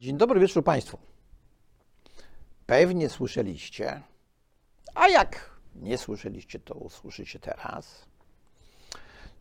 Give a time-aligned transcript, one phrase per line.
[0.00, 0.98] Dzień dobry wieczór Państwu.
[2.66, 4.02] Pewnie słyszeliście,
[4.94, 8.06] a jak nie słyszeliście, to usłyszycie teraz,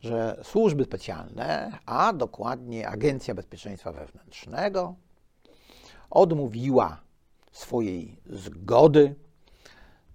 [0.02, 4.96] że służby specjalne, a dokładnie Agencja Bezpieczeństwa Wewnętrznego,
[6.10, 7.02] odmówiła
[7.52, 9.16] swojej zgody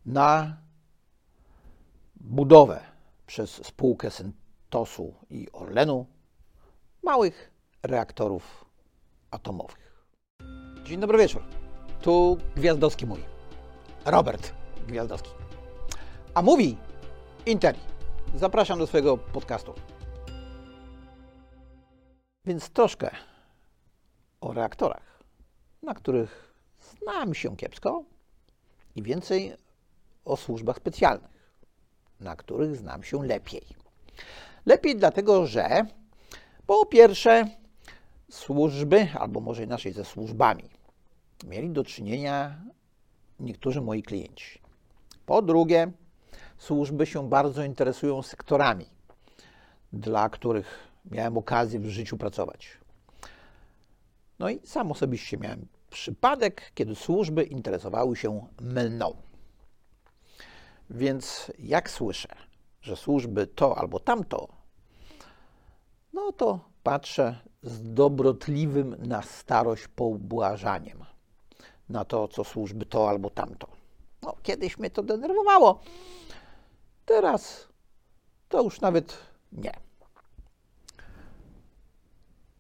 [0.06, 0.56] na
[2.16, 2.80] budowę
[3.26, 6.06] przez spółkę Syntosu i Orlenu
[7.02, 7.50] małych
[7.82, 8.64] reaktorów
[9.30, 9.89] atomowych.
[10.90, 11.42] Dzień dobry wieczór.
[12.02, 13.22] Tu Gwiazdowski mówi.
[14.04, 14.52] Robert
[14.86, 15.30] Gwiazdowski.
[16.34, 16.76] A mówi
[17.46, 17.78] Interi.
[18.34, 19.74] Zapraszam do swojego podcastu.
[22.44, 23.10] Więc troszkę
[24.40, 25.22] o reaktorach,
[25.82, 28.04] na których znam się kiepsko
[28.96, 29.56] i więcej
[30.24, 31.60] o służbach specjalnych,
[32.20, 33.66] na których znam się lepiej.
[34.66, 35.86] Lepiej dlatego, że
[36.66, 37.44] po pierwsze
[38.30, 40.79] służby, albo może inaczej ze służbami,
[41.44, 42.62] mieli do czynienia
[43.40, 44.60] niektórzy moi klienci.
[45.26, 45.92] Po drugie,
[46.58, 48.86] służby się bardzo interesują sektorami,
[49.92, 52.78] dla których miałem okazję w życiu pracować.
[54.38, 59.16] No i sam osobiście miałem przypadek, kiedy służby interesowały się mną.
[60.90, 62.28] Więc jak słyszę,
[62.80, 64.48] że służby to albo tamto,
[66.12, 71.04] no to patrzę z dobrotliwym na starość pobłażaniem
[71.90, 73.68] na to, co służby to albo tamto.
[74.22, 75.80] No, kiedyś mnie to denerwowało.
[77.06, 77.68] Teraz
[78.48, 79.18] to już nawet
[79.52, 79.72] nie.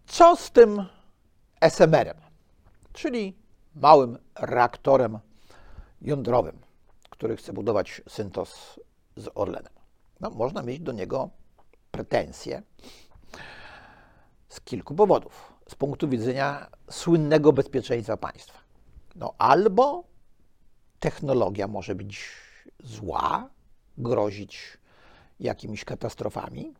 [0.06, 0.86] Co z tym
[1.60, 2.16] SMR-em,
[2.92, 3.36] czyli
[3.74, 5.18] małym reaktorem
[6.02, 6.58] jądrowym,
[7.10, 8.80] który chce budować Syntos
[9.16, 9.72] z Orlenem?
[10.20, 11.30] No, można mieć do niego
[11.90, 12.62] pretensje
[14.48, 15.52] z kilku powodów.
[15.68, 18.69] Z punktu widzenia słynnego bezpieczeństwa państwa.
[19.14, 20.04] No albo
[21.00, 22.28] technologia może być
[22.78, 23.50] zła,
[23.98, 24.78] grozić
[25.40, 26.74] jakimiś katastrofami,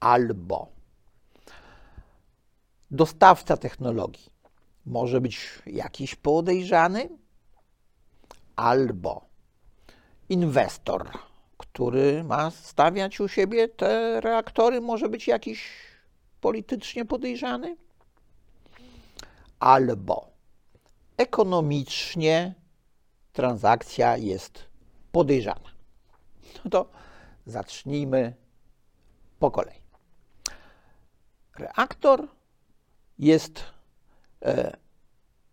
[0.00, 0.68] albo
[2.90, 4.30] dostawca technologii
[4.86, 7.08] może być jakiś podejrzany,
[8.56, 9.24] albo
[10.28, 11.10] inwestor,
[11.58, 15.70] który ma stawiać u siebie te reaktory, może być jakiś
[16.40, 17.76] politycznie podejrzany,
[19.60, 20.35] albo
[21.16, 22.54] ekonomicznie
[23.32, 24.66] transakcja jest
[25.12, 25.70] podejrzana.
[26.64, 26.90] No to
[27.46, 28.34] zacznijmy
[29.38, 29.80] po kolei.
[31.58, 32.28] Reaktor
[33.18, 33.64] jest
[34.42, 34.76] e,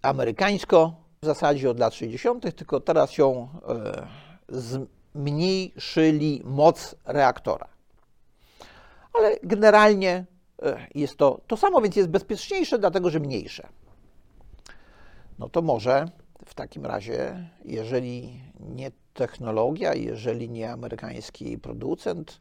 [0.02, 4.08] amerykańsko w zasadzie od lat 60., tylko teraz się e,
[4.50, 7.68] zmniejszyli moc reaktora.
[9.14, 10.26] Ale generalnie
[10.62, 13.68] e, jest to to samo, więc jest bezpieczniejsze, dlatego że mniejsze
[15.40, 16.06] no to może
[16.46, 22.40] w takim razie, jeżeli nie technologia, jeżeli nie amerykański producent,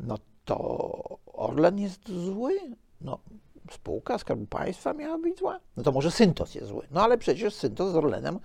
[0.00, 2.58] no to Orlen jest zły.
[3.00, 3.18] No,
[3.70, 5.60] spółka Skarbu Państwa miała być zła.
[5.76, 6.86] No to może Syntos jest zły.
[6.90, 8.38] No ale przecież Syntos z Orlenem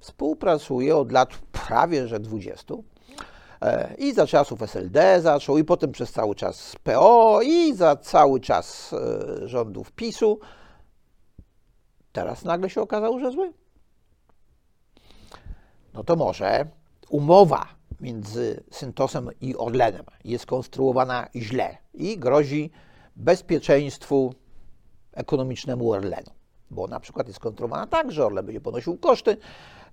[0.00, 2.74] współpracuje od lat prawie że 20.
[3.62, 8.40] E, I za czasów SLD zaczął, i potem przez cały czas PO, i za cały
[8.40, 10.38] czas e, rządów PiSu.
[12.18, 13.52] Teraz nagle się okazało, że zły.
[15.94, 16.66] No to może
[17.08, 17.66] umowa
[18.00, 22.70] między Syntosem i Orlenem jest konstruowana źle i grozi
[23.16, 24.34] bezpieczeństwu
[25.12, 26.30] ekonomicznemu Orlenu.
[26.70, 29.36] Bo na przykład jest konstruowana tak, że Orlen będzie ponosił koszty,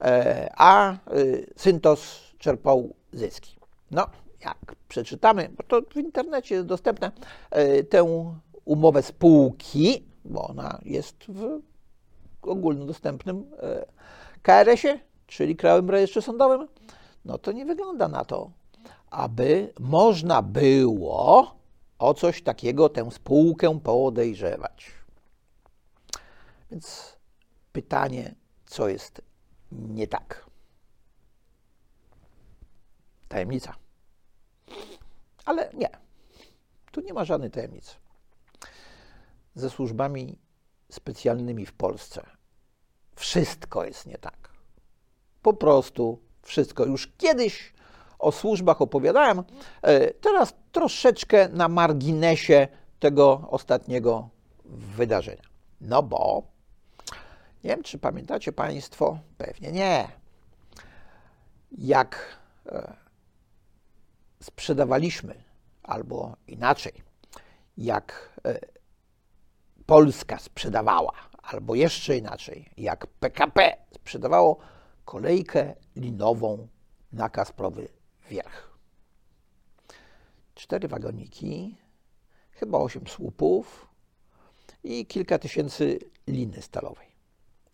[0.01, 3.55] e, a y, Syntos czerpał zyski.
[3.91, 4.05] No,
[4.45, 7.11] jak przeczytamy, bo to w internecie jest dostępne,
[7.51, 8.31] e, tę
[8.65, 11.61] umowę spółki, bo ona jest w
[12.47, 13.85] ogólnodostępnym e,
[14.41, 16.67] KRS-ie, czyli Krajowym Rejestrze Sądowym,
[17.25, 18.51] no to nie wygląda na to,
[19.09, 21.55] aby można było
[21.99, 24.91] o coś takiego tę spółkę podejrzewać.
[26.71, 27.17] Więc
[27.71, 28.35] pytanie,
[28.65, 29.21] co jest
[29.71, 30.45] nie tak?
[33.27, 33.75] Tajemnica.
[35.45, 35.89] Ale nie,
[36.91, 37.95] tu nie ma żadnej tajemnicy.
[39.55, 40.37] Ze służbami
[40.91, 42.25] specjalnymi w Polsce
[43.15, 44.49] wszystko jest nie tak.
[45.41, 46.85] Po prostu wszystko.
[46.85, 47.73] Już kiedyś
[48.19, 49.43] o służbach opowiadałem,
[49.81, 52.67] e, teraz troszeczkę na marginesie
[52.99, 54.29] tego ostatniego
[54.65, 55.43] wydarzenia.
[55.81, 56.43] No bo
[57.63, 60.07] nie wiem, czy pamiętacie Państwo, pewnie nie.
[61.77, 62.93] Jak e,
[64.41, 65.43] sprzedawaliśmy,
[65.83, 66.93] albo inaczej,
[67.77, 68.59] jak e,
[69.85, 71.13] Polska sprzedawała
[71.45, 74.57] albo jeszcze inaczej, jak PKP sprzedawało
[75.05, 76.67] kolejkę linową
[77.11, 77.87] na Kasprowy
[78.29, 78.77] Wierch.
[80.55, 81.77] Cztery wagoniki,
[82.51, 83.87] chyba osiem słupów
[84.83, 87.07] i kilka tysięcy liny stalowej.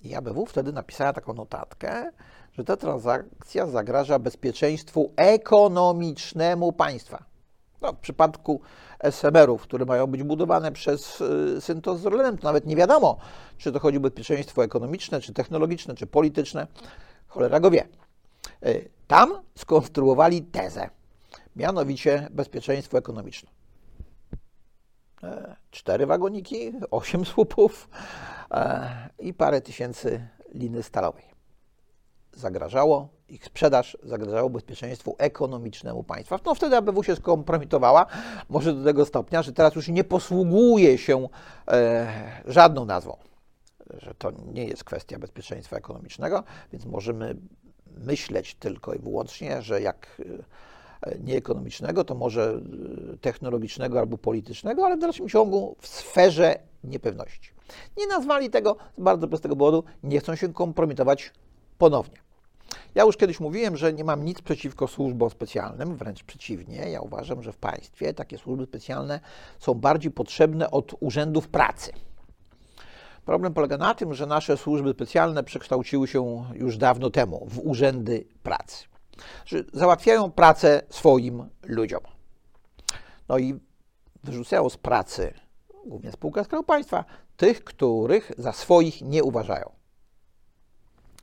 [0.03, 2.11] I ABW wtedy napisała taką notatkę,
[2.53, 7.30] że ta transakcja zagraża bezpieczeństwu ekonomicznemu państwa.
[7.81, 8.61] No, w przypadku
[8.99, 13.17] SMR-ów, które mają być budowane przez y, Syntos z Orlenem, to nawet nie wiadomo,
[13.57, 16.67] czy to chodzi o bezpieczeństwo ekonomiczne, czy technologiczne, czy polityczne.
[17.27, 17.87] Cholera go wie.
[18.65, 20.89] Y, tam skonstruowali tezę,
[21.55, 23.49] mianowicie bezpieczeństwo ekonomiczne.
[25.23, 27.89] E, cztery wagoniki, osiem słupów
[28.51, 31.23] e, i parę tysięcy liny stalowej.
[32.33, 36.39] Zagrażało ich sprzedaż, zagrażało bezpieczeństwu ekonomicznemu państwa.
[36.45, 38.05] No wtedy ABW się skompromitowała,
[38.49, 41.27] może do tego stopnia, że teraz już nie posługuje się
[41.67, 42.07] e,
[42.45, 43.17] żadną nazwą,
[43.93, 47.35] że to nie jest kwestia bezpieczeństwa ekonomicznego, więc możemy
[47.97, 50.21] myśleć tylko i wyłącznie, że jak
[51.19, 52.61] nie ekonomicznego, to może
[53.13, 57.51] y, technologicznego albo politycznego, ale w dalszym ciągu w sferze niepewności.
[57.97, 61.31] Nie nazwali tego z bardzo prostego powodu, nie chcą się kompromitować
[61.81, 62.17] ponownie.
[62.95, 66.75] Ja już kiedyś mówiłem, że nie mam nic przeciwko służbom specjalnym, wręcz przeciwnie.
[66.75, 69.19] Ja uważam, że w państwie takie służby specjalne
[69.59, 71.91] są bardziej potrzebne od urzędów pracy.
[73.25, 78.25] Problem polega na tym, że nasze służby specjalne przekształciły się już dawno temu w urzędy
[78.43, 78.91] pracy
[79.45, 82.01] że załatwiają pracę swoim ludziom.
[83.29, 83.59] No i
[84.23, 85.33] wyrzucają z pracy,
[85.85, 87.05] głównie spółka Skarbu Państwa,
[87.37, 89.80] tych, których za swoich nie uważają.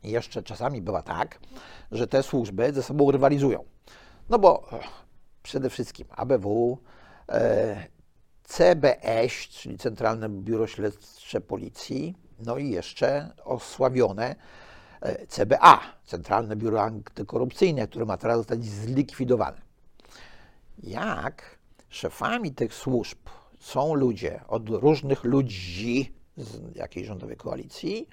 [0.02, 1.38] Jeszcze czasami bywa tak,
[1.92, 3.64] że te służby ze sobą rywalizują.
[4.28, 4.68] No bo
[5.42, 6.78] przede wszystkim ABW,
[7.28, 7.86] e,
[8.44, 14.36] CBS, czyli Centralne Biuro Śledcze Policji, no i jeszcze osławione
[15.00, 19.60] E, CBA, Centralne Biuro Antykorupcyjne, które ma teraz zostać zlikwidowane.
[20.82, 21.58] Jak
[21.88, 23.18] szefami tych służb
[23.58, 28.08] są ludzie od różnych ludzi z jakiejś rządowej koalicji,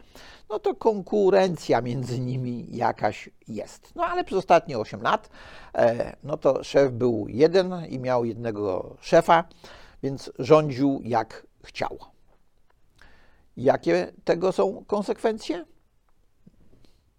[0.49, 3.95] no to konkurencja między nimi jakaś jest.
[3.95, 5.29] No ale przez ostatnie 8 lat,
[5.75, 9.43] e, no to szef był jeden i miał jednego szefa,
[10.03, 11.97] więc rządził jak chciał.
[13.57, 15.65] Jakie tego są konsekwencje?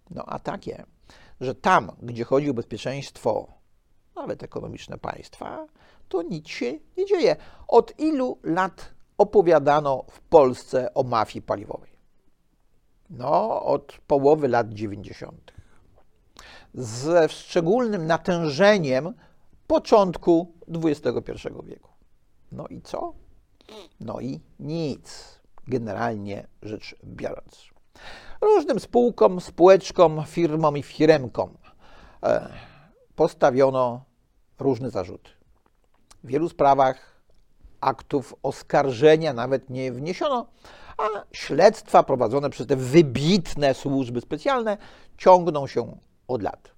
[0.09, 0.85] No a takie,
[1.41, 3.47] że tam, gdzie chodzi o bezpieczeństwo,
[4.15, 5.67] nawet ekonomiczne państwa,
[6.09, 7.35] to nic się nie dzieje.
[7.67, 11.97] Od ilu lat opowiadano w Polsce o mafii paliwowej?
[13.09, 15.53] No, od połowy lat 90.
[16.73, 19.13] Ze szczególnym natężeniem
[19.67, 20.53] początku
[20.83, 21.31] XXI
[21.63, 21.89] wieku.
[22.51, 23.13] No i co?
[23.99, 27.77] No i nic, generalnie rzecz biorąc
[28.41, 31.57] różnym spółkom, spółeczkom, firmom i firemkom
[32.23, 32.49] e,
[33.15, 34.05] postawiono
[34.59, 35.29] różne zarzuty.
[36.23, 37.16] W wielu sprawach
[37.81, 40.45] aktów oskarżenia nawet nie wniesiono,
[40.97, 44.77] a śledztwa prowadzone przez te wybitne służby specjalne
[45.17, 45.97] ciągną się
[46.27, 46.71] od lat.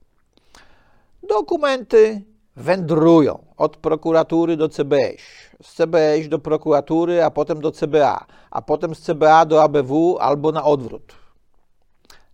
[1.29, 2.21] Dokumenty
[2.55, 5.21] wędrują od prokuratury do CBS,
[5.63, 10.51] z CBS do prokuratury, a potem do CBA, a potem z CBA do ABW albo
[10.51, 11.19] na odwrót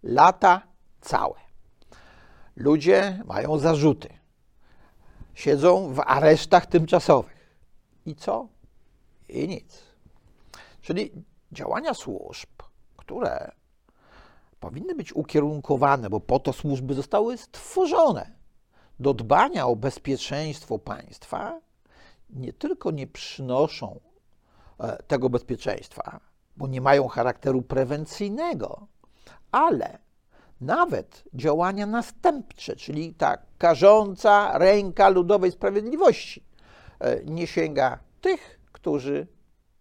[0.05, 0.61] lata
[1.01, 1.33] całe.
[2.55, 4.09] Ludzie mają zarzuty.
[5.33, 7.59] Siedzą w aresztach tymczasowych.
[8.05, 8.47] I co?
[9.29, 9.83] I nic.
[10.81, 11.11] Czyli
[11.51, 12.49] działania służb,
[12.97, 13.51] które
[14.59, 18.31] powinny być ukierunkowane, bo po to służby zostały stworzone,
[18.99, 21.59] do dbania o bezpieczeństwo państwa,
[22.29, 23.99] nie tylko nie przynoszą
[24.79, 26.19] e, tego bezpieczeństwa,
[26.57, 28.87] bo nie mają charakteru prewencyjnego,
[29.51, 29.99] ale
[30.61, 36.43] nawet działania następcze, czyli ta karząca ręka ludowej sprawiedliwości,
[36.99, 39.27] e, nie sięga tych, którzy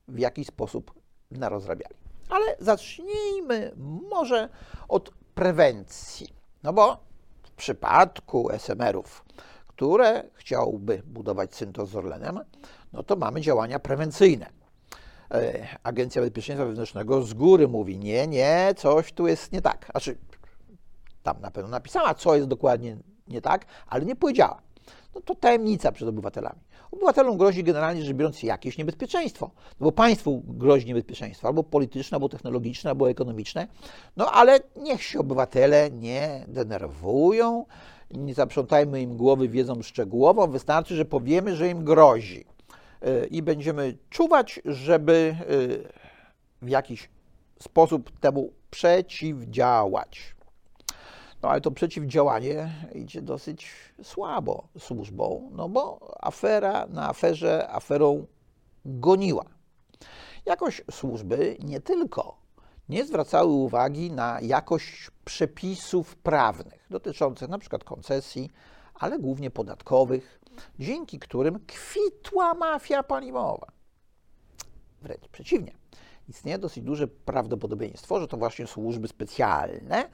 [0.09, 0.95] w jakiś sposób
[1.31, 1.95] narozrabiali.
[2.29, 3.73] Ale zacznijmy
[4.11, 4.49] może
[4.89, 6.29] od prewencji.
[6.63, 6.99] No bo
[7.43, 9.25] w przypadku SMR-ów,
[9.67, 12.41] które chciałby budować syntos z Orlenem,
[12.93, 14.47] no to mamy działania prewencyjne.
[15.31, 19.87] E, Agencja Bezpieczeństwa Wewnętrznego z góry mówi, nie, nie, coś tu jest nie tak.
[19.91, 20.19] Znaczy,
[21.23, 22.97] tam na pewno napisała, co jest dokładnie
[23.29, 24.63] nie tak, ale nie powiedziała.
[25.15, 26.61] No to tajemnica przed obywatelami.
[26.91, 29.51] Obywatelom grozi generalnie rzecz biorąc jakieś niebezpieczeństwo,
[29.81, 33.69] no bo państwu grozi niebezpieczeństwo, albo polityczne, albo technologiczne, albo ekonomiczne,
[34.17, 37.67] no ale niech się obywatele nie denerwują,
[38.11, 42.45] nie zaprzątajmy im głowy wiedzą szczegółową, wystarczy, że powiemy, że im grozi
[43.31, 45.89] i będziemy czuwać, żeby y,
[46.63, 47.09] w jakiś
[47.61, 50.35] sposób temu przeciwdziałać.
[51.45, 53.71] No ale to przeciwdziałanie idzie dosyć
[54.03, 58.27] słabo służbą, no bo afera na aferze aferą
[58.85, 59.45] goniła.
[60.47, 62.37] Jakoś służby nie tylko
[62.89, 67.79] nie zwracały uwagi na jakość przepisów prawnych dotyczących np.
[67.79, 68.51] koncesji,
[68.95, 70.41] ale głównie podatkowych,
[70.79, 73.67] dzięki którym kwitła mafia paliwowa.
[75.03, 75.73] Wręcz przeciwnie.
[76.29, 80.09] Istnieje dosyć duże prawdopodobieństwo, że to właśnie służby specjalne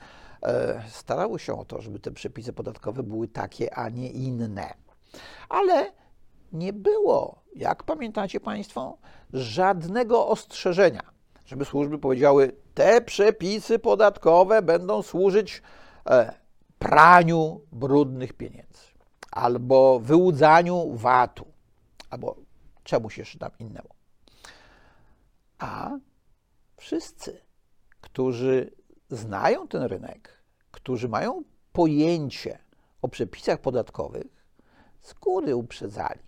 [0.89, 4.75] starały się o to, żeby te przepisy podatkowe były takie, a nie inne.
[5.49, 5.93] Ale
[6.53, 8.99] nie było, jak pamiętacie Państwo,
[9.33, 11.03] żadnego ostrzeżenia,
[11.47, 15.63] żeby służby powiedziały, te przepisy podatkowe będą służyć
[16.07, 16.35] e,
[16.79, 18.83] praniu brudnych pieniędzy,
[19.31, 21.47] albo wyłudzaniu VAT-u,
[22.11, 22.37] albo
[22.85, 23.89] czemuś jeszcze tam innemu.
[25.59, 25.99] A
[26.77, 27.41] wszyscy,
[28.01, 28.80] którzy
[29.11, 32.59] znają ten rynek, którzy mają pojęcie
[33.03, 34.27] o przepisach podatkowych,
[35.03, 36.21] z góry uprzedzali,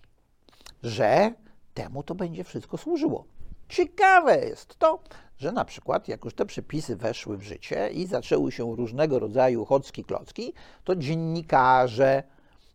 [0.83, 1.33] że
[1.75, 3.25] temu to będzie wszystko służyło.
[3.69, 5.03] Ciekawe jest to,
[5.39, 9.65] że na przykład jak już te przepisy weszły w życie i zaczęły się różnego rodzaju
[9.65, 10.53] chocki klocki,
[10.85, 12.23] to dziennikarze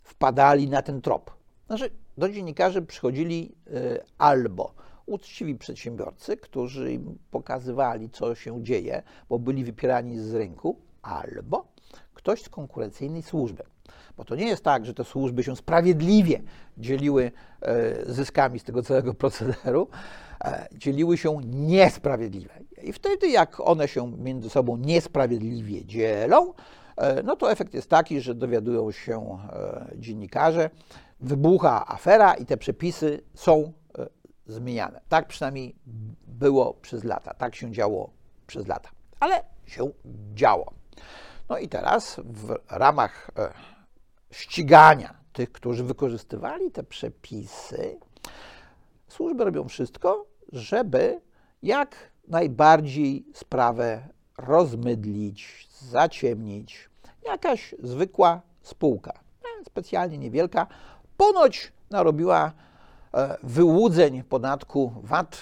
[0.03, 1.31] wpadali na ten trop.
[1.67, 4.73] Znaczy, do dziennikarzy przychodzili y, albo
[5.07, 11.67] uczciwi przedsiębiorcy, którzy im pokazywali, co się dzieje, bo byli wypierani z rynku, albo
[12.13, 13.63] ktoś z konkurencyjnej służby.
[14.17, 16.41] Bo to nie jest tak, że te służby się sprawiedliwie
[16.77, 19.87] dzieliły e, zyskami z tego całego procederu,
[20.43, 22.49] e, dzieliły się niesprawiedliwie.
[22.83, 26.53] I wtedy, jak one się między sobą niesprawiedliwie dzielą,
[26.97, 29.37] e, no to efekt jest taki, że dowiadują się
[29.95, 30.69] dziennikarze,
[31.19, 33.73] wybucha afera i te przepisy są
[34.47, 35.01] zmieniane.
[35.09, 35.75] Tak przynajmniej
[36.27, 38.09] było przez lata, tak się działo
[38.47, 38.89] przez lata,
[39.19, 39.91] ale się
[40.33, 40.73] działo.
[41.49, 43.53] No i teraz w ramach e,
[44.31, 47.99] ścigania tych, którzy wykorzystywali te przepisy,
[49.07, 51.21] służby robią wszystko, żeby
[51.63, 51.95] jak
[52.27, 56.89] najbardziej sprawę rozmydlić, zaciemnić.
[57.25, 59.13] Jakaś zwykła spółka,
[59.61, 60.67] e, specjalnie niewielka,
[61.17, 62.53] ponoć narobiła
[63.43, 65.37] wyłudzeń podatku VAT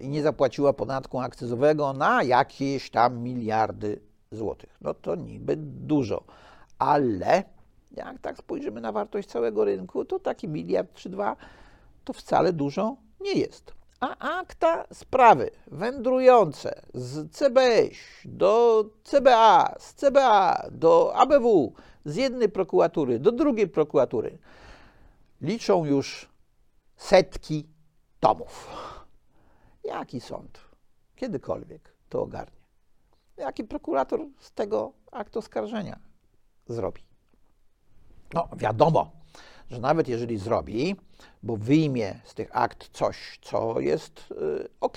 [0.00, 4.00] i nie zapłaciła podatku akcyzowego na jakieś tam miliardy
[4.32, 4.76] złotych.
[4.80, 6.24] No to niby dużo,
[6.78, 7.42] ale
[7.96, 11.36] jak tak spojrzymy na wartość całego rynku, to taki miliard czy dwa
[12.04, 13.78] to wcale dużo nie jest.
[14.00, 21.72] A akta sprawy wędrujące z CBS do CBA, z CBA do ABW,
[22.04, 24.38] z jednej prokuratury do drugiej prokuratury
[25.42, 26.28] liczą już
[26.98, 27.68] setki
[28.20, 28.68] tomów.
[29.84, 30.60] Jaki sąd
[31.16, 32.58] kiedykolwiek to ogarnie?
[33.38, 35.98] jaki prokurator z tego akt oskarżenia
[36.66, 37.02] zrobi.
[38.34, 39.10] No, wiadomo,
[39.70, 40.96] że nawet jeżeli zrobi,
[41.42, 44.96] bo wyjmie z tych akt coś, co jest yy, ok,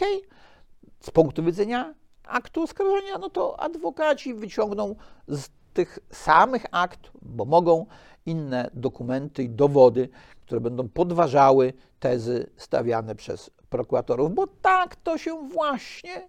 [1.00, 1.94] z punktu widzenia
[2.24, 4.96] aktu oskarżenia, no to adwokaci wyciągną
[5.28, 7.86] z tych samych akt, bo mogą
[8.26, 10.10] inne dokumenty i dowody,
[10.42, 16.28] które będą podważały tezy stawiane przez prokuratorów, bo tak to się właśnie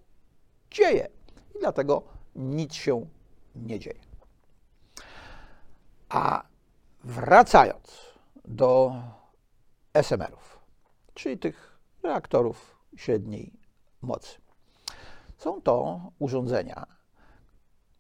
[0.71, 1.09] dzieje
[1.55, 2.03] i dlatego
[2.37, 3.07] nic się
[3.57, 4.01] nie dzieje.
[6.09, 6.43] A
[7.05, 8.13] wracając
[8.45, 8.95] do
[9.95, 10.59] SMR-ów,
[11.15, 13.53] czyli tych reaktorów średniej
[14.03, 14.41] mocy.
[15.37, 16.87] Są to urządzenia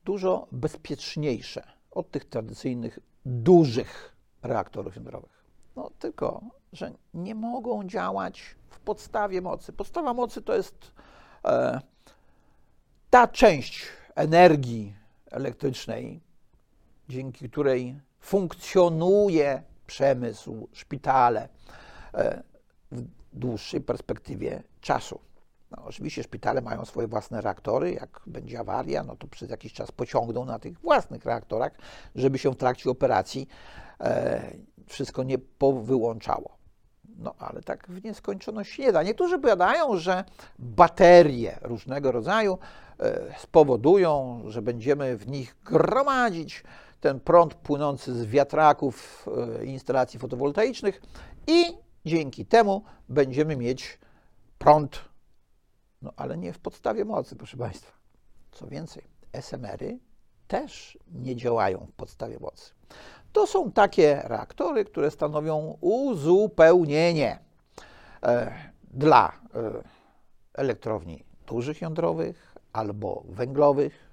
[0.05, 5.45] dużo bezpieczniejsze od tych tradycyjnych dużych reaktorów jądrowych.
[5.77, 6.41] No tylko,
[6.73, 9.73] że nie mogą działać w podstawie mocy.
[9.73, 10.93] Podstawa mocy to jest
[11.45, 11.81] e,
[13.11, 14.95] ta część energii
[15.31, 16.21] elektrycznej,
[17.09, 21.49] dzięki której funkcjonuje przemysł, szpitale
[22.15, 22.43] e,
[22.93, 25.21] w dłuższej perspektywie czasu.
[25.77, 27.93] No, oczywiście szpitale mają swoje własne reaktory.
[27.93, 31.73] Jak będzie awaria, no to przez jakiś czas pociągną na tych własnych reaktorach,
[32.15, 33.49] żeby się w trakcie operacji
[34.01, 34.43] e,
[34.87, 36.57] wszystko nie powyłączało.
[37.19, 39.03] No ale tak w nieskończoność nie da.
[39.03, 40.25] Niektórzy powiadają, że
[40.59, 42.59] baterie różnego rodzaju
[43.01, 46.65] e, spowodują, że będziemy w nich gromadzić
[47.01, 49.27] ten prąd płynący z wiatraków
[49.61, 51.03] e, instalacji fotowoltaicznych
[51.47, 51.65] i
[52.07, 53.99] dzięki temu będziemy mieć
[54.59, 55.12] prąd,
[56.03, 57.93] no ale nie w podstawie mocy, proszę Państwa.
[58.53, 59.99] Co więcej, SMR-y
[60.49, 62.73] też nie działają w podstawie mocy.
[63.33, 67.39] To są takie reaktory, które stanowią uzupełnienie
[68.23, 68.53] e,
[68.91, 69.83] dla e,
[70.55, 74.11] elektrowni dużych jądrowych albo węglowych,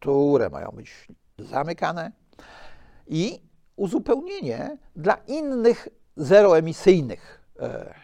[0.00, 1.08] które mają być
[1.38, 2.12] zamykane
[3.06, 3.40] i
[3.76, 7.94] uzupełnienie dla innych zeroemisyjnych e,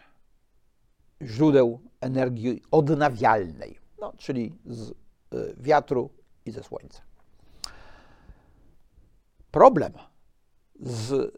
[1.22, 4.94] źródeł energii odnawialnej, no, czyli z e,
[5.56, 6.10] wiatru
[6.44, 7.02] i ze słońca.
[9.50, 9.92] Problem
[10.80, 11.34] z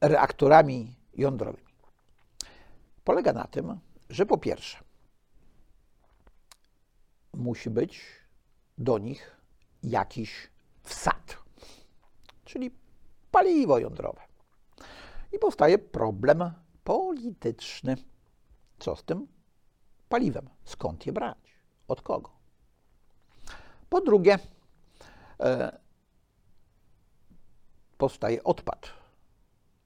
[0.00, 1.66] reaktorami jądrowymi
[3.06, 3.80] polega na tym,
[4.10, 4.78] że po pierwsze
[7.32, 8.02] musi być
[8.78, 9.36] do nich
[9.82, 10.50] jakiś
[10.82, 11.36] wsad,
[12.44, 12.70] czyli
[13.30, 14.20] paliwo jądrowe.
[15.32, 16.52] I powstaje problem
[16.84, 17.96] polityczny.
[18.78, 19.26] Co z tym
[20.08, 20.50] paliwem?
[20.64, 21.56] Skąd je brać?
[21.88, 22.30] Od kogo?
[23.88, 24.38] Po drugie,
[25.40, 25.78] e,
[27.98, 28.88] powstaje odpad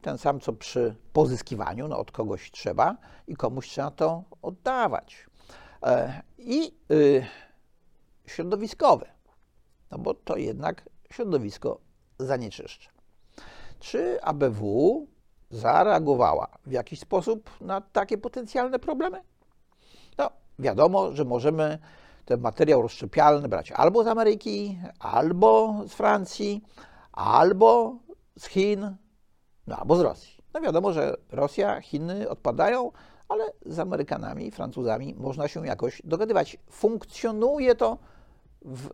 [0.01, 5.27] ten sam co przy pozyskiwaniu, no od kogoś trzeba i komuś trzeba to oddawać.
[5.84, 7.25] E, I y,
[8.25, 9.05] środowiskowy,
[9.91, 11.80] no bo to jednak środowisko
[12.20, 12.89] zanieczyszcza.
[13.80, 15.08] Czy ABW
[15.50, 19.22] zareagowała w jakiś sposób na takie potencjalne problemy?
[20.18, 21.80] No, wiadomo, że możemy
[22.25, 26.63] ten materiał rozszczepialny brać albo z Ameryki, albo z Francji,
[27.12, 27.96] albo
[28.38, 28.96] z Chin,
[29.68, 30.41] no albo z Rosji.
[30.53, 32.91] No wiadomo, że Rosja, Chiny odpadają,
[33.30, 36.58] ale z Amerykanami, Francuzami można się jakoś dogadywać.
[36.70, 37.98] Funkcjonuje to
[38.62, 38.89] w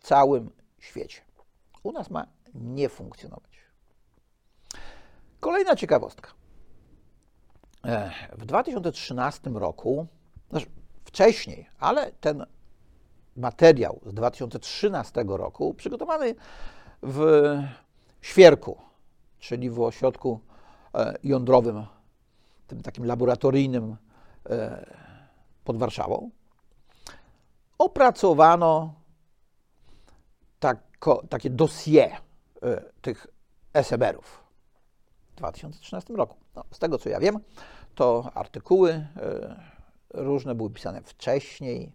[0.00, 1.20] całym świecie.
[1.82, 3.58] U nas ma nie funkcjonować.
[5.40, 6.30] Kolejna ciekawostka.
[8.32, 10.06] W 2013 roku,
[10.50, 10.66] znaczy
[11.04, 12.46] wcześniej, ale ten
[13.36, 16.34] materiał z 2013 roku przygotowany
[17.02, 17.22] w
[18.20, 18.78] Świerku,
[19.38, 20.40] czyli w ośrodku
[20.94, 21.86] e, jądrowym,
[22.66, 23.96] tym takim laboratoryjnym
[24.50, 24.86] e,
[25.64, 26.30] pod Warszawą,
[27.78, 28.94] opracowano
[31.28, 32.10] takie dossier
[32.62, 33.26] e, tych
[33.74, 34.42] SMR-ów
[35.32, 36.36] w 2013 roku.
[36.56, 37.38] No, z tego co ja wiem,
[37.94, 39.06] to artykuły
[40.14, 41.92] różne były pisane wcześniej,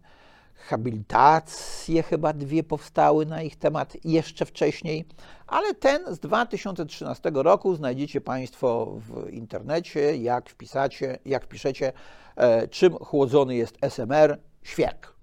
[0.56, 5.06] habilitacje chyba dwie powstały na ich temat jeszcze wcześniej,
[5.48, 11.94] ale ten z 2013 roku znajdziecie Państwo w internecie, jak wpisacie, jak wpiszecie,
[12.36, 15.14] e, czym chłodzony jest SMR, świerk.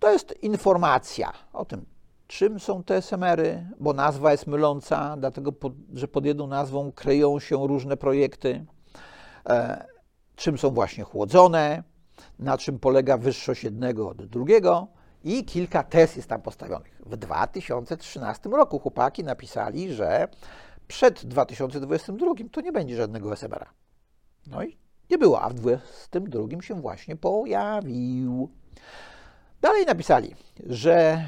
[0.00, 1.84] To jest informacja o tym,
[2.32, 5.52] czym są te SMR-y, bo nazwa jest myląca, dlatego,
[5.94, 8.66] że pod jedną nazwą kryją się różne projekty,
[9.48, 9.86] e,
[10.36, 11.82] czym są właśnie chłodzone,
[12.38, 14.86] na czym polega wyższość jednego od drugiego
[15.24, 17.00] i kilka tez jest tam postawionych.
[17.06, 20.28] W 2013 roku chłopaki napisali, że
[20.88, 23.70] przed 2022 to nie będzie żadnego SMR-a.
[24.46, 24.78] No i
[25.10, 28.50] nie było, a w 2022 się właśnie pojawił.
[29.60, 30.34] Dalej napisali,
[30.66, 31.24] że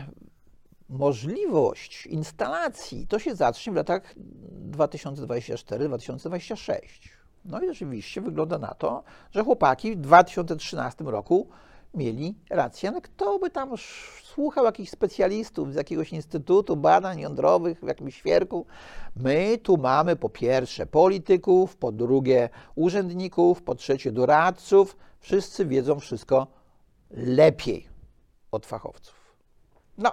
[0.88, 4.14] możliwość instalacji to się zacznie w latach
[4.70, 6.78] 2024-2026.
[7.44, 11.48] No i rzeczywiście wygląda na to, że chłopaki w 2013 roku
[11.94, 12.90] mieli rację.
[12.90, 13.70] No kto by tam
[14.22, 18.66] słuchał jakichś specjalistów z jakiegoś Instytutu Badań Jądrowych w jakimś świerku?
[19.16, 24.96] My tu mamy po pierwsze polityków, po drugie urzędników, po trzecie doradców.
[25.20, 26.46] Wszyscy wiedzą wszystko
[27.10, 27.88] lepiej
[28.50, 29.34] od fachowców.
[29.98, 30.12] No,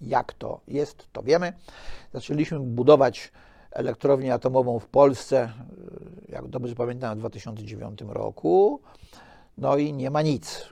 [0.00, 1.52] jak to jest, to wiemy.
[2.12, 3.32] Zaczęliśmy budować
[3.70, 5.52] elektrownię atomową w Polsce,
[6.28, 8.80] jak dobrze pamiętam, w 2009 roku.
[9.58, 10.68] No i nie ma nic.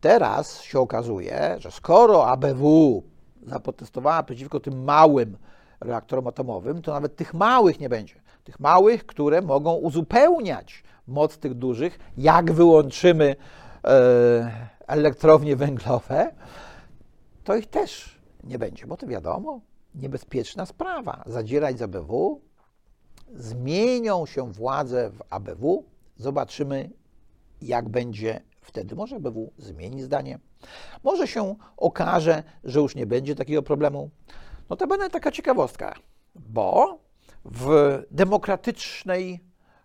[0.00, 3.02] Teraz się okazuje, że skoro ABW
[3.46, 5.36] zaprotestowała przeciwko tym małym
[5.80, 8.14] reaktorom atomowym, to nawet tych małych nie będzie.
[8.44, 13.36] Tych małych, które mogą uzupełniać moc tych dużych, jak wyłączymy
[13.84, 16.30] e, elektrownie węglowe,
[17.44, 19.60] to ich też nie będzie, bo to wiadomo,
[19.94, 21.22] niebezpieczna sprawa.
[21.26, 22.40] Zadzierać z ABW,
[23.34, 25.84] zmienią się władze w ABW,
[26.16, 26.90] zobaczymy,
[27.62, 28.94] jak będzie wtedy.
[28.94, 30.38] Może ABW zmieni zdanie,
[31.04, 34.10] może się okaże, że już nie będzie takiego problemu.
[34.70, 35.94] No to będzie taka ciekawostka,
[36.34, 36.98] bo
[37.44, 39.40] w demokratycznej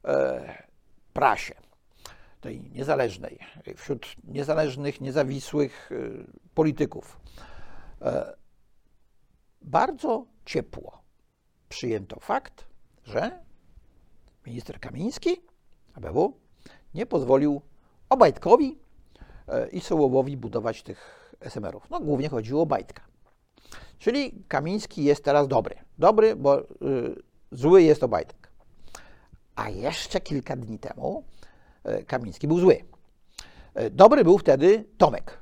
[0.05, 0.63] e,
[1.13, 1.53] prasie,
[2.41, 3.39] tej niezależnej,
[3.75, 5.95] wśród niezależnych, niezawisłych e,
[6.55, 7.19] polityków,
[8.01, 8.33] e,
[9.63, 11.01] bardzo ciepło
[11.69, 12.65] przyjęto fakt,
[13.03, 13.43] że
[14.45, 15.29] minister Kamiński,
[15.93, 16.33] ABW,
[16.93, 17.61] nie pozwolił
[18.09, 18.79] Obajtkowi
[19.47, 21.89] e, i Sołowowi budować tych SMR-ów.
[21.89, 23.01] No głównie chodziło o Bajtka.
[23.99, 25.75] Czyli Kamiński jest teraz dobry.
[25.97, 26.65] Dobry, bo y,
[27.51, 28.51] zły jest Obajtek.
[29.55, 31.23] A jeszcze kilka dni temu
[31.83, 32.77] e, Kamiński był zły.
[33.73, 35.37] E, dobry był wtedy Tomek,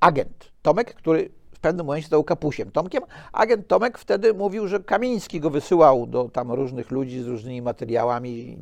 [0.00, 0.52] agent.
[0.62, 3.02] Tomek, który w pewnym momencie stał kapusiem Tomkiem.
[3.32, 8.58] Agent Tomek wtedy mówił, że Kamiński go wysyłał do tam różnych ludzi z różnymi materiałami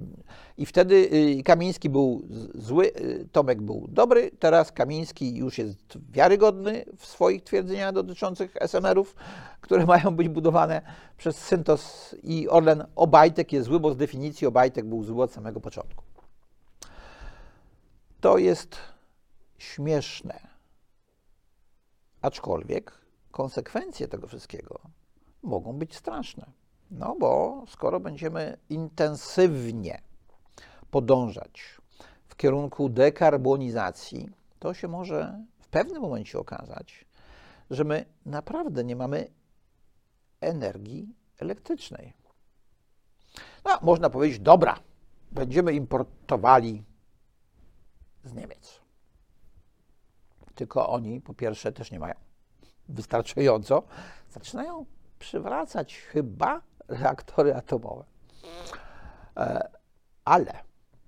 [0.59, 2.23] i wtedy y, Kamiński był
[2.55, 9.15] zły, y, Tomek był dobry, teraz Kamiński już jest wiarygodny w swoich twierdzeniach dotyczących SMR-ów,
[9.61, 10.83] które mają być budowane
[11.17, 12.85] przez Syntos i Orlen.
[12.95, 16.05] Obajtek jest zły, bo z definicji Obajtek był zły od samego początku.
[18.21, 18.77] To jest
[19.59, 20.56] śmieszne
[22.27, 22.93] Aczkolwiek
[23.31, 24.81] konsekwencje tego wszystkiego
[25.43, 26.47] mogą być straszne.
[26.91, 30.03] No bo skoro będziemy intensywnie
[30.91, 31.77] podążać
[32.27, 37.05] w kierunku dekarbonizacji, to się może w pewnym momencie okazać,
[37.71, 39.31] że my naprawdę nie mamy
[40.41, 42.13] energii elektrycznej.
[43.65, 44.79] No, można powiedzieć, dobra,
[45.33, 46.85] będziemy importowali
[48.25, 48.86] z Niemiec.
[50.57, 52.15] Tylko oni po pierwsze też nie mają
[52.89, 53.83] wystarczająco.
[54.31, 54.87] Zaczynają
[55.19, 58.05] przywracać chyba reaktory atomowe.
[59.37, 59.71] E,
[60.25, 60.53] ale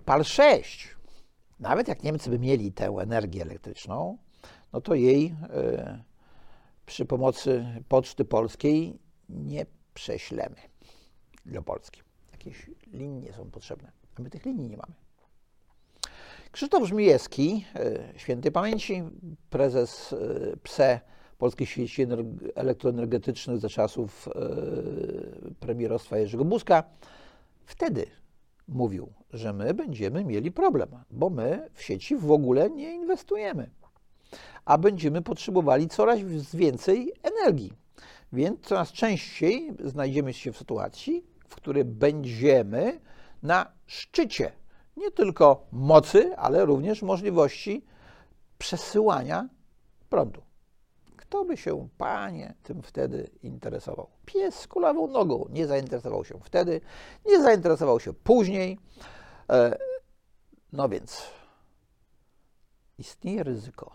[0.05, 0.95] PAL 6,
[1.59, 4.17] nawet jak Niemcy by mieli tę energię elektryczną,
[4.73, 6.03] no to jej e,
[6.85, 10.55] przy pomocy Poczty Polskiej nie prześlemy
[11.45, 12.01] do Polski.
[12.31, 15.08] Jakieś linie są potrzebne, a my tych linii nie mamy.
[16.51, 19.03] Krzysztof Żmijewski, e, świętej pamięci,
[19.49, 20.99] prezes e, PSE,
[21.37, 22.07] Polskich Sieci
[22.55, 24.31] Elektroenergetycznych za czasów e,
[25.59, 26.83] premierostwa Jerzego Buzka,
[27.65, 28.05] wtedy
[28.67, 33.69] mówił, że my będziemy mieli problem, bo my w sieci w ogóle nie inwestujemy,
[34.65, 36.19] a będziemy potrzebowali coraz
[36.53, 37.73] więcej energii.
[38.33, 42.99] Więc coraz częściej znajdziemy się w sytuacji, w której będziemy
[43.43, 44.58] na szczycie
[44.99, 47.85] nie tylko mocy, ale również możliwości
[48.57, 49.49] przesyłania
[50.09, 50.41] prądu.
[51.17, 54.09] Kto by się, panie, tym wtedy interesował?
[54.25, 56.81] Pies z kulawą nogą nie zainteresował się wtedy,
[57.25, 58.79] nie zainteresował się później.
[59.49, 59.77] E,
[60.73, 61.29] no więc
[62.97, 63.91] istnieje ryzyko,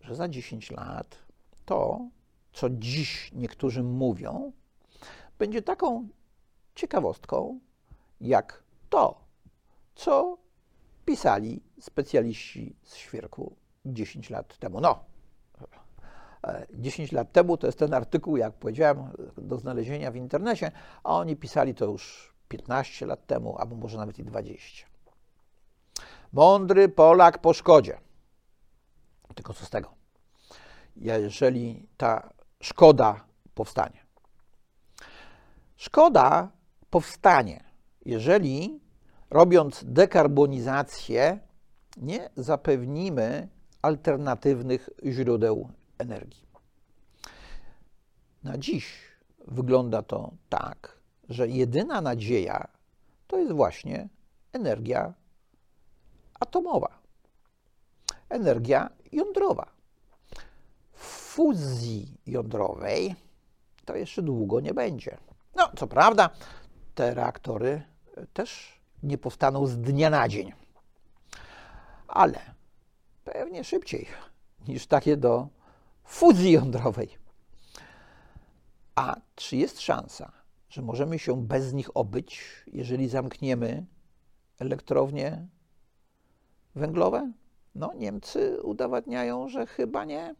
[0.00, 1.18] że za 10 lat
[1.64, 2.08] to,
[2.52, 4.52] co dziś niektórzy mówią,
[5.38, 6.08] będzie taką
[6.74, 7.60] ciekawostką,
[8.20, 9.25] jak to,
[9.96, 10.38] co
[11.04, 14.80] pisali specjaliści z świerku 10 lat temu.
[14.80, 15.04] No,
[16.74, 20.72] 10 lat temu to jest ten artykuł, jak powiedziałem, do znalezienia w internecie,
[21.04, 24.86] a oni pisali to już 15 lat temu, albo może nawet i 20.
[26.32, 27.98] Mądry Polak po szkodzie.
[29.34, 29.94] Tylko co z tego?
[30.96, 34.06] Jeżeli ta szkoda powstanie.
[35.76, 36.50] Szkoda
[36.90, 37.64] powstanie,
[38.04, 38.80] jeżeli
[39.30, 41.38] robiąc dekarbonizację,
[41.96, 43.48] nie zapewnimy
[43.82, 46.46] alternatywnych źródeł energii.
[48.44, 48.98] Na dziś
[49.48, 52.68] wygląda to tak, że jedyna nadzieja
[53.26, 54.08] to jest właśnie
[54.52, 55.14] energia
[56.40, 56.98] atomowa,
[58.28, 59.66] energia jądrowa.
[60.92, 63.14] Fuzji jądrowej
[63.84, 65.16] to jeszcze długo nie będzie.
[65.56, 66.30] No, co prawda,
[66.94, 67.82] te reaktory
[68.32, 70.52] też nie powstaną z dnia na dzień.
[72.08, 72.40] Ale
[73.24, 74.06] pewnie szybciej
[74.68, 75.48] niż takie do
[76.04, 77.08] fuzji jądrowej.
[78.94, 80.32] A czy jest szansa,
[80.68, 83.86] że możemy się bez nich obyć, jeżeli zamkniemy
[84.58, 85.46] elektrownie
[86.74, 87.32] węglowe?
[87.74, 90.34] No, Niemcy udowadniają, że chyba nie.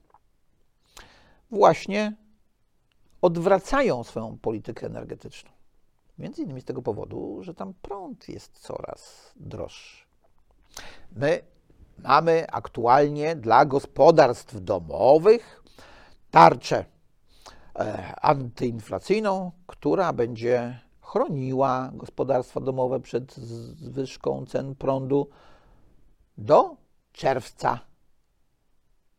[1.50, 2.16] Właśnie
[3.22, 5.55] odwracają swoją politykę energetyczną.
[6.18, 10.06] Między innymi z tego powodu, że tam prąd jest coraz droższy.
[11.12, 11.40] My
[11.98, 15.62] mamy aktualnie dla gospodarstw domowych
[16.30, 16.84] tarczę
[17.78, 25.30] e, antyinflacyjną, która będzie chroniła gospodarstwa domowe przed zwyżką cen prądu
[26.38, 26.76] do
[27.12, 27.80] czerwca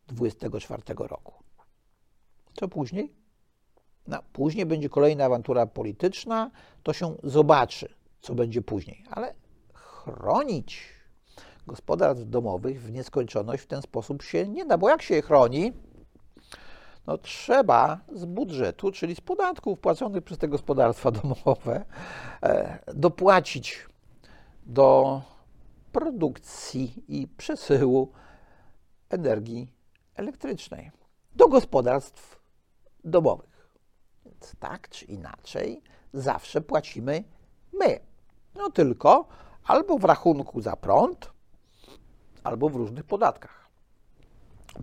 [0.06, 1.34] 2024 roku.
[2.54, 3.17] Co później?
[4.08, 6.50] No, później będzie kolejna awantura polityczna,
[6.82, 9.04] to się zobaczy, co będzie później.
[9.10, 9.34] Ale
[9.74, 10.82] chronić
[11.66, 15.72] gospodarstw domowych w nieskończoność w ten sposób się nie da, bo jak się je chroni,
[17.06, 21.84] no trzeba z budżetu, czyli z podatków płaconych przez te gospodarstwa domowe,
[22.42, 23.86] e, dopłacić
[24.66, 25.22] do
[25.92, 28.12] produkcji i przesyłu
[29.10, 29.68] energii
[30.14, 30.90] elektrycznej
[31.36, 32.40] do gospodarstw
[33.04, 33.57] domowych.
[34.58, 37.24] Tak czy inaczej, zawsze płacimy
[37.72, 38.00] My.
[38.54, 39.28] No tylko
[39.64, 41.30] albo w rachunku za prąd,
[42.44, 43.68] albo w różnych podatkach.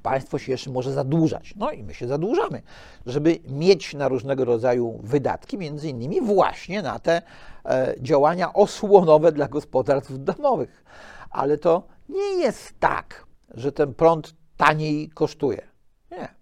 [0.03, 1.53] Państwo się jeszcze może zadłużać.
[1.55, 2.61] No i my się zadłużamy,
[3.05, 7.21] żeby mieć na różnego rodzaju wydatki, między innymi właśnie na te
[7.65, 10.83] e, działania osłonowe dla gospodarstw domowych.
[11.29, 15.67] Ale to nie jest tak, że ten prąd taniej kosztuje.
[16.11, 16.35] Nie.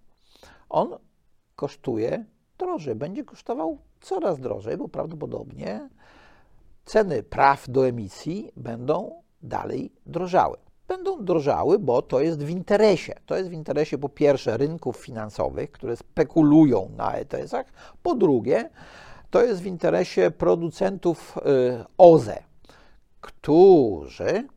[0.68, 0.98] On
[1.56, 2.24] kosztuje
[2.58, 5.88] drożej, będzie kosztował coraz drożej, bo prawdopodobnie
[6.84, 10.56] ceny praw do emisji będą dalej drożały.
[10.88, 13.14] Będą drożały, bo to jest w interesie.
[13.26, 17.66] To jest w interesie po pierwsze rynków finansowych, które spekulują na ETS-ach,
[18.02, 18.70] po drugie
[19.30, 22.42] to jest w interesie producentów y, OZE,
[23.20, 24.48] którzy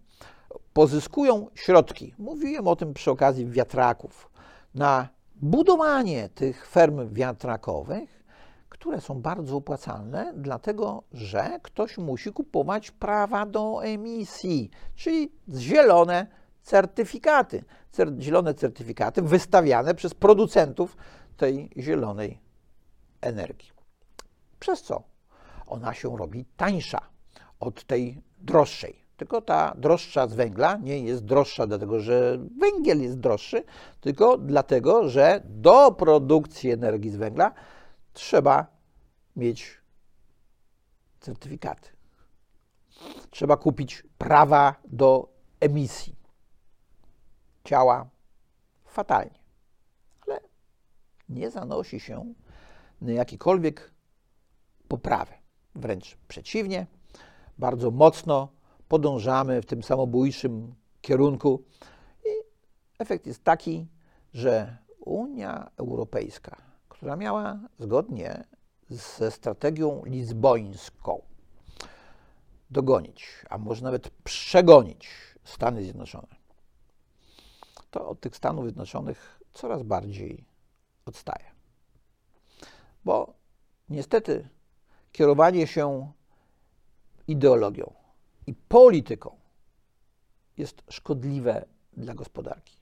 [0.73, 2.13] pozyskują środki.
[2.17, 4.29] Mówiłem o tym przy okazji wiatraków.
[4.75, 5.07] Na
[5.41, 8.23] budowanie tych ferm wiatrakowych,
[8.69, 16.27] które są bardzo opłacalne, dlatego że ktoś musi kupować prawa do emisji, czyli zielone
[16.61, 17.63] certyfikaty.
[17.91, 20.97] Cer zielone certyfikaty wystawiane przez producentów
[21.37, 22.39] tej zielonej
[23.21, 23.71] energii.
[24.59, 25.03] Przez co
[25.67, 26.99] ona się robi tańsza
[27.59, 29.06] od tej droższej.
[29.17, 33.63] Tylko ta droższa z węgla nie jest droższa dlatego, że węgiel jest droższy,
[34.01, 37.53] tylko dlatego, że do produkcji energii z węgla
[38.13, 38.67] trzeba
[39.35, 39.81] mieć
[41.19, 41.89] certyfikaty.
[43.29, 46.15] Trzeba kupić prawa do emisji.
[47.65, 48.09] Działa
[48.85, 49.39] fatalnie,
[50.27, 50.39] ale
[51.29, 52.33] nie zanosi się
[53.01, 53.91] na jakiekolwiek
[54.87, 55.33] poprawy.
[55.75, 56.87] Wręcz przeciwnie,
[57.57, 58.56] bardzo mocno
[58.87, 61.63] podążamy w tym samobójczym kierunku
[62.25, 62.29] i
[62.99, 63.87] efekt jest taki,
[64.33, 66.57] że Unia Europejska,
[66.89, 68.43] która miała zgodnie
[68.89, 71.21] ze strategią lizbońską
[72.69, 75.09] dogonić, a może nawet przegonić
[75.43, 76.35] Stany Zjednoczone,
[77.91, 80.45] to od tych Stanów Zjednoczonych coraz bardziej
[81.05, 81.45] odstaje.
[83.05, 83.33] Bo
[83.89, 84.49] niestety
[85.11, 86.11] kierowanie się
[87.27, 87.93] ideologią
[88.47, 89.35] i polityką
[90.57, 91.65] jest szkodliwe
[91.97, 92.77] dla gospodarki.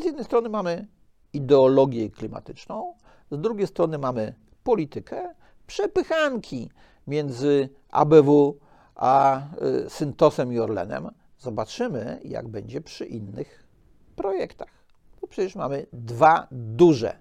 [0.00, 0.86] z jednej strony mamy
[1.32, 2.94] ideologię klimatyczną,
[3.30, 5.34] z drugiej strony mamy politykę
[5.66, 6.70] przepychanki
[7.06, 8.58] między ABW
[8.94, 9.40] a
[9.86, 11.10] y, Syntosem i Orlenem.
[11.38, 13.66] Zobaczymy, jak będzie przy innych
[14.16, 14.68] projektach.
[15.20, 17.18] Bo przecież mamy dwa duże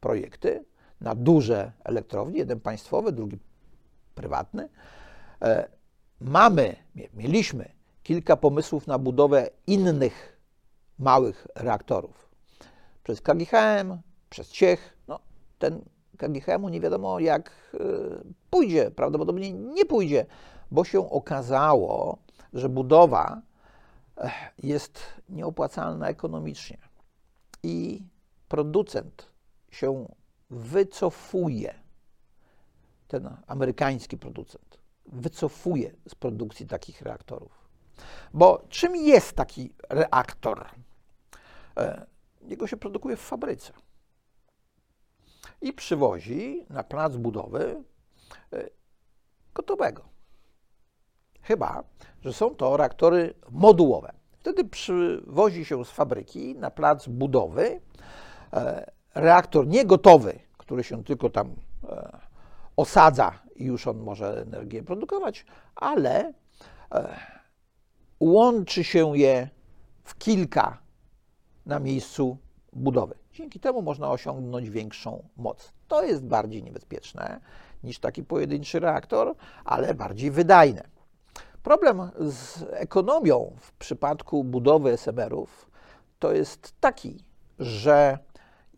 [0.00, 0.64] projekty
[1.00, 3.38] na duże elektrownie, jeden państwowy, drugi
[4.14, 4.68] prywatny.
[6.20, 6.76] E, mamy,
[7.14, 10.38] mieliśmy kilka pomysłów na budowę innych
[10.98, 12.28] małych reaktorów.
[13.04, 13.98] Przez KGHM,
[14.30, 14.96] przez Ciech.
[15.08, 15.20] No,
[15.58, 15.84] ten
[16.16, 17.78] KGHM-u nie wiadomo jak e,
[18.50, 20.26] pójdzie, prawdopodobnie nie pójdzie,
[20.70, 22.18] bo się okazało,
[22.52, 23.42] że budowa
[24.62, 26.78] jest nieopłacalna ekonomicznie
[27.62, 28.02] i
[28.48, 29.32] producent
[29.70, 30.06] się
[30.50, 31.74] wycofuje,
[33.08, 34.67] ten amerykański producent
[35.12, 37.68] wycofuje z produkcji takich reaktorów.
[38.34, 40.66] Bo czym jest taki reaktor?
[41.76, 42.06] E,
[42.42, 43.72] jego się produkuje w fabryce
[45.60, 47.82] i przywozi na plac budowy
[48.52, 48.68] e,
[49.54, 50.08] gotowego.
[51.42, 51.84] Chyba,
[52.20, 54.12] że są to reaktory modułowe.
[54.38, 57.80] Wtedy przywozi się z fabryki na plac budowy
[58.52, 61.54] e, reaktor niegotowy, który się tylko tam
[62.78, 66.32] osadza i już on może energię produkować, ale
[68.20, 69.48] łączy się je
[70.04, 70.78] w kilka
[71.66, 72.38] na miejscu
[72.72, 73.14] budowy.
[73.32, 75.72] Dzięki temu można osiągnąć większą moc.
[75.88, 77.40] To jest bardziej niebezpieczne
[77.82, 80.82] niż taki pojedynczy reaktor, ale bardziej wydajne.
[81.62, 85.70] Problem z ekonomią w przypadku budowy SMR-ów
[86.18, 87.24] to jest taki,
[87.58, 88.18] że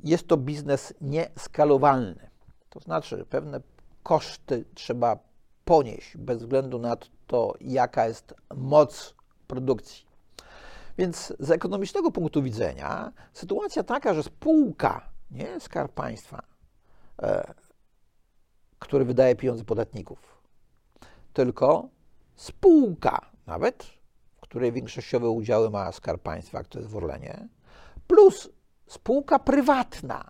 [0.04, 2.30] jest to biznes nieskalowalny.
[2.70, 3.60] To znaczy, pewne
[4.02, 5.18] koszty trzeba
[5.64, 9.14] ponieść bez względu na to, jaka jest moc
[9.46, 10.06] produkcji.
[10.98, 16.42] Więc z ekonomicznego punktu widzenia sytuacja taka, że spółka, nie skarb państwa,
[17.22, 17.54] e,
[18.78, 20.42] który wydaje pieniądze podatników,
[21.32, 21.88] tylko
[22.34, 23.84] spółka, nawet
[24.36, 27.48] w której większościowe udziały ma skarb państwa, to jest w Orlenie,
[28.06, 28.48] plus
[28.86, 30.29] spółka prywatna,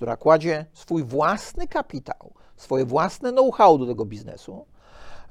[0.00, 4.66] która kładzie swój własny kapitał, swoje własne know-how do tego biznesu,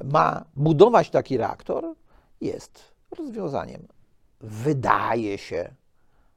[0.03, 1.95] ma budować taki reaktor,
[2.41, 3.87] jest rozwiązaniem
[4.41, 5.75] wydaje się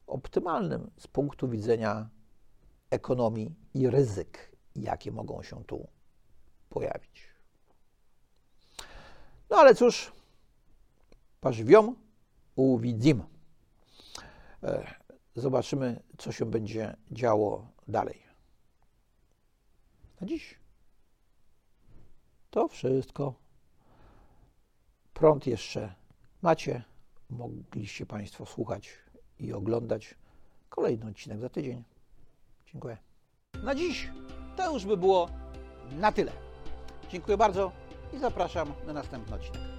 [0.07, 2.09] optymalnym z punktu widzenia
[2.89, 5.87] ekonomii i ryzyk, jakie mogą się tu
[6.69, 7.27] pojawić.
[9.49, 10.11] No ale cóż,
[11.41, 11.95] pażwiom
[12.55, 13.23] uwidzim.
[14.63, 15.03] E,
[15.35, 18.22] Zobaczymy, co się będzie działo dalej.
[20.23, 20.55] Na dziś
[22.49, 23.33] to wszystko.
[25.13, 25.93] Prąd jeszcze
[26.41, 26.83] macie.
[27.29, 28.89] Mogliście Państwo słuchać
[29.39, 30.15] i oglądać
[30.69, 31.83] kolejny odcinek za tydzień.
[32.65, 32.97] Dziękuję.
[33.63, 34.09] Na dziś
[34.57, 35.29] to już by było
[35.91, 36.31] na tyle.
[37.09, 37.71] Dziękuję bardzo
[38.13, 39.72] i zapraszam na następny odcinek.